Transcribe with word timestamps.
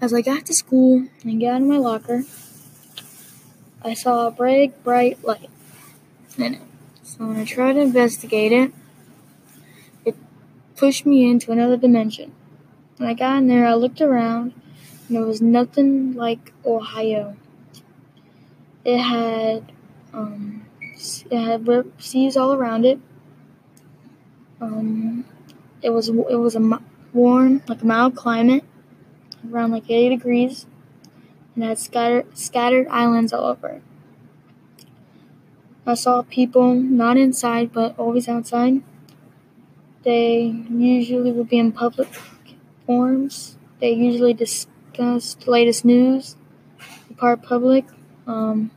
As 0.00 0.14
I 0.14 0.22
got 0.22 0.46
to 0.46 0.54
school 0.54 1.06
and 1.24 1.40
got 1.40 1.56
in 1.56 1.68
my 1.68 1.76
locker, 1.76 2.24
I 3.82 3.92
saw 3.92 4.28
a 4.28 4.30
bright, 4.30 4.82
bright 4.82 5.22
light 5.22 5.50
in 6.38 6.54
it. 6.54 6.62
So 7.02 7.26
when 7.26 7.36
I 7.36 7.44
tried 7.44 7.74
to 7.74 7.80
investigate 7.80 8.50
it, 8.50 8.72
it 10.06 10.16
pushed 10.74 11.04
me 11.04 11.30
into 11.30 11.52
another 11.52 11.76
dimension. 11.76 12.32
When 12.96 13.10
I 13.10 13.14
got 13.14 13.36
in 13.38 13.48
there, 13.48 13.66
I 13.66 13.74
looked 13.74 14.00
around, 14.00 14.54
and 15.08 15.18
it 15.18 15.20
was 15.20 15.42
nothing 15.42 16.14
like 16.14 16.54
Ohio. 16.64 17.36
It 18.86 18.98
had 18.98 19.70
um, 20.14 20.64
it 20.96 21.38
had 21.38 21.84
seas 21.98 22.38
all 22.38 22.54
around 22.54 22.86
it. 22.86 22.98
Um, 24.62 25.26
it 25.82 25.90
was 25.90 26.08
it 26.08 26.38
was 26.38 26.56
a 26.56 26.80
warm, 27.12 27.62
like 27.68 27.84
mild 27.84 28.16
climate, 28.16 28.64
around 29.50 29.72
like 29.72 29.90
80 29.90 30.16
degrees, 30.16 30.66
and 31.54 31.64
had 31.64 31.78
scattered 31.78 32.36
scattered 32.36 32.88
islands 32.88 33.32
all 33.32 33.44
over. 33.44 33.82
I 35.86 35.94
saw 35.94 36.22
people 36.22 36.74
not 36.74 37.16
inside 37.16 37.72
but 37.72 37.98
always 37.98 38.28
outside. 38.28 38.82
They 40.02 40.42
usually 40.70 41.32
would 41.32 41.48
be 41.48 41.58
in 41.58 41.72
public 41.72 42.08
forums. 42.86 43.56
They 43.80 43.92
usually 43.92 44.34
discuss 44.34 45.34
the 45.34 45.50
latest 45.50 45.84
news, 45.84 46.36
the 47.08 47.14
part 47.14 47.42
public. 47.42 47.84
Um, 48.26 48.70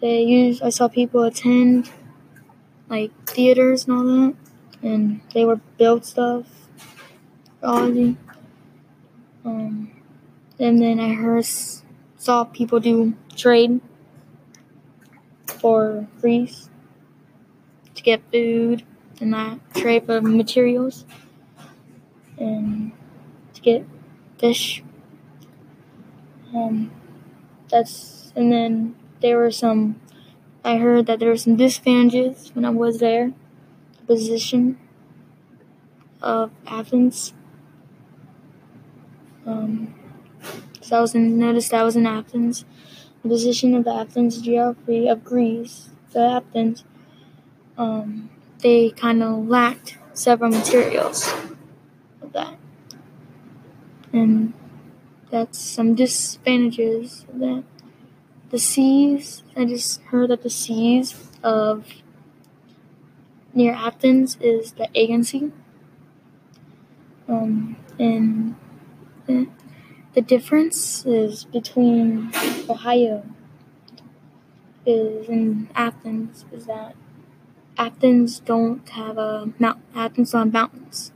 they 0.00 0.22
use. 0.22 0.62
I 0.62 0.70
saw 0.70 0.88
people 0.88 1.22
attend 1.22 1.90
like 2.88 3.10
theaters 3.26 3.86
and 3.86 3.96
all 3.96 4.04
that, 4.04 4.34
and 4.82 5.20
they 5.34 5.44
were 5.44 5.60
build 5.78 6.04
stuff. 6.04 6.46
Ozzy. 7.62 8.16
Um, 9.46 9.92
and 10.58 10.82
then 10.82 10.98
I 10.98 11.14
heard 11.14 11.46
saw 12.16 12.42
people 12.42 12.80
do 12.80 13.14
trade 13.36 13.80
for 15.46 16.08
Greece 16.20 16.68
to 17.94 18.02
get 18.02 18.20
food 18.32 18.82
and 19.20 19.32
that 19.32 19.58
trade 19.74 20.06
for 20.06 20.20
materials 20.20 21.04
and 22.38 22.90
to 23.54 23.60
get 23.60 23.86
fish. 24.38 24.82
Um, 26.52 26.90
that's 27.70 28.32
and 28.34 28.50
then 28.52 28.96
there 29.20 29.38
were 29.38 29.52
some. 29.52 30.00
I 30.64 30.78
heard 30.78 31.06
that 31.06 31.20
there 31.20 31.28
were 31.28 31.36
some 31.36 31.54
disadvantages 31.54 32.50
when 32.54 32.64
I 32.64 32.70
was 32.70 32.98
there. 32.98 33.32
The 33.98 34.06
position 34.06 34.78
of 36.20 36.50
Athens. 36.66 37.32
Um, 39.46 39.94
so 40.80 40.98
I 40.98 41.00
was 41.00 41.14
in, 41.14 41.38
noticed 41.38 41.72
I 41.72 41.84
was 41.84 41.96
in 41.96 42.06
Athens. 42.06 42.64
The 43.22 43.28
position 43.28 43.74
of 43.74 43.84
the 43.84 43.92
Athens 43.92 44.40
geography 44.40 45.08
of 45.08 45.24
Greece, 45.24 45.90
the 46.12 46.20
Athens, 46.20 46.84
um, 47.78 48.30
they 48.58 48.90
kind 48.90 49.22
of 49.22 49.46
lacked 49.48 49.98
several 50.12 50.50
materials 50.50 51.32
of 52.22 52.32
that. 52.32 52.56
And 54.12 54.52
that's 55.30 55.58
some 55.58 55.94
disadvantages 55.94 57.26
that. 57.32 57.64
The 58.48 58.60
seas, 58.60 59.42
I 59.56 59.64
just 59.64 60.00
heard 60.02 60.30
that 60.30 60.44
the 60.44 60.50
seas 60.50 61.28
of 61.42 61.84
near 63.52 63.72
Athens 63.72 64.38
is 64.40 64.72
the 64.72 64.88
Aegean 64.94 65.24
Sea. 65.24 65.50
Um, 67.28 67.76
and 67.98 68.54
the, 69.26 69.48
the 70.14 70.20
difference 70.20 71.04
between 71.52 72.30
Ohio 72.68 73.24
is 74.84 75.28
in 75.28 75.68
Athens 75.74 76.44
is 76.52 76.66
that 76.66 76.94
Athens 77.76 78.40
don't 78.40 78.88
have 78.90 79.18
a 79.18 79.52
mount. 79.58 79.82
Athens 79.94 80.34
on 80.34 80.50
mountains. 80.50 81.12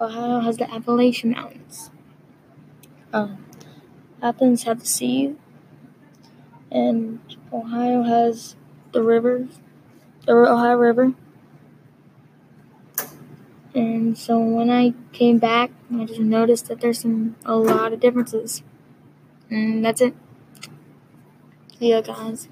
Ohio 0.00 0.40
has 0.40 0.58
the 0.58 0.70
Appalachian 0.72 1.30
Mountains. 1.30 1.90
Um, 3.12 3.46
Athens 4.22 4.64
have 4.64 4.80
the 4.80 4.86
sea, 4.86 5.34
and 6.70 7.20
Ohio 7.52 8.02
has 8.02 8.54
the 8.92 9.02
rivers, 9.02 9.60
the 10.26 10.32
Ohio 10.32 10.76
River. 10.76 11.14
And 13.74 14.16
so 14.16 14.38
when 14.38 14.70
I 14.70 14.94
came 15.12 15.38
back, 15.38 15.70
I 15.94 16.04
just 16.04 16.20
noticed 16.20 16.66
that 16.68 16.80
there's 16.80 17.00
some 17.00 17.36
a 17.44 17.56
lot 17.56 17.92
of 17.92 18.00
differences. 18.00 18.62
And 19.50 19.84
that's 19.84 20.00
it. 20.00 20.14
See 21.78 21.90
you 21.92 22.02
guys. 22.02 22.48